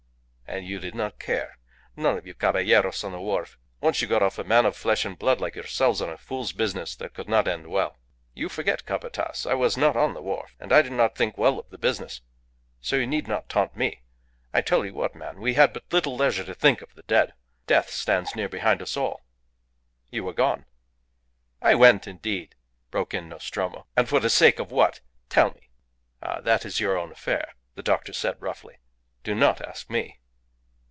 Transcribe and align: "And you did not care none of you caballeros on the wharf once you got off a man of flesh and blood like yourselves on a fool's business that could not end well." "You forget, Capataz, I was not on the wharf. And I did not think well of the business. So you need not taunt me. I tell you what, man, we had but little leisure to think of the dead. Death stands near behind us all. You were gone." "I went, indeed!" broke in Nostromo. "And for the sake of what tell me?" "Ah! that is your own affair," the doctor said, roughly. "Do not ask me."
"And 0.53 0.65
you 0.67 0.79
did 0.79 0.95
not 0.95 1.17
care 1.17 1.57
none 1.95 2.17
of 2.17 2.27
you 2.27 2.33
caballeros 2.33 3.05
on 3.05 3.13
the 3.13 3.21
wharf 3.21 3.57
once 3.79 4.01
you 4.01 4.07
got 4.09 4.21
off 4.21 4.37
a 4.37 4.43
man 4.43 4.65
of 4.65 4.75
flesh 4.75 5.05
and 5.05 5.17
blood 5.17 5.39
like 5.39 5.55
yourselves 5.55 6.01
on 6.01 6.09
a 6.09 6.17
fool's 6.17 6.51
business 6.51 6.93
that 6.97 7.13
could 7.13 7.29
not 7.29 7.47
end 7.47 7.67
well." 7.67 7.97
"You 8.33 8.49
forget, 8.49 8.85
Capataz, 8.85 9.45
I 9.49 9.53
was 9.53 9.77
not 9.77 9.95
on 9.95 10.13
the 10.13 10.21
wharf. 10.21 10.53
And 10.59 10.73
I 10.73 10.81
did 10.81 10.91
not 10.91 11.15
think 11.15 11.37
well 11.37 11.57
of 11.57 11.69
the 11.69 11.77
business. 11.77 12.19
So 12.81 12.97
you 12.97 13.07
need 13.07 13.29
not 13.29 13.47
taunt 13.47 13.77
me. 13.77 14.03
I 14.53 14.59
tell 14.59 14.85
you 14.85 14.93
what, 14.93 15.15
man, 15.15 15.39
we 15.39 15.53
had 15.53 15.71
but 15.71 15.85
little 15.89 16.17
leisure 16.17 16.43
to 16.43 16.53
think 16.53 16.81
of 16.81 16.95
the 16.95 17.03
dead. 17.03 17.33
Death 17.65 17.89
stands 17.89 18.35
near 18.35 18.49
behind 18.49 18.81
us 18.81 18.97
all. 18.97 19.21
You 20.09 20.25
were 20.25 20.33
gone." 20.33 20.65
"I 21.61 21.75
went, 21.75 22.07
indeed!" 22.07 22.55
broke 22.89 23.13
in 23.13 23.29
Nostromo. 23.29 23.87
"And 23.95 24.09
for 24.09 24.19
the 24.19 24.29
sake 24.29 24.59
of 24.59 24.69
what 24.69 24.99
tell 25.29 25.53
me?" 25.53 25.69
"Ah! 26.21 26.41
that 26.41 26.65
is 26.65 26.81
your 26.81 26.97
own 26.97 27.13
affair," 27.13 27.55
the 27.75 27.83
doctor 27.83 28.11
said, 28.11 28.41
roughly. 28.41 28.79
"Do 29.23 29.33
not 29.33 29.61
ask 29.61 29.89
me." 29.89 30.17